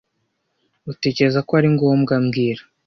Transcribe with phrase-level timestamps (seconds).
[0.91, 2.61] Utekereza ko ari ngombwa mbwira